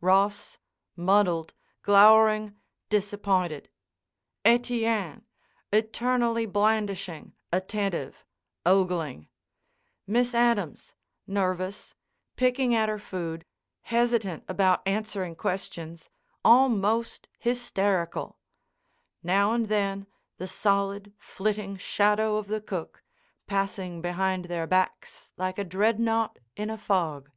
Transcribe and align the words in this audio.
Ross, 0.00 0.58
muddled, 0.94 1.52
glowering, 1.82 2.54
disappointed; 2.88 3.68
Etienne, 4.44 5.26
eternally 5.72 6.46
blandishing, 6.46 7.32
attentive, 7.52 8.24
ogling; 8.64 9.26
Miss 10.06 10.36
Adams, 10.36 10.94
nervous, 11.26 11.96
picking 12.36 12.76
at 12.76 12.88
her 12.88 13.00
food, 13.00 13.44
hesitant 13.80 14.44
about 14.46 14.86
answering 14.86 15.34
questions, 15.34 16.08
almost 16.44 17.26
hysterical; 17.36 18.38
now 19.24 19.52
and 19.52 19.66
then 19.66 20.06
the 20.36 20.46
solid, 20.46 21.12
flitting 21.18 21.76
shadow 21.76 22.36
of 22.36 22.46
the 22.46 22.60
cook, 22.60 23.02
passing 23.48 24.00
behind 24.00 24.44
their 24.44 24.64
backs 24.68 25.28
like 25.36 25.58
a 25.58 25.64
Dreadnaught 25.64 26.38
in 26.54 26.70
a 26.70 26.78
fog. 26.78 27.32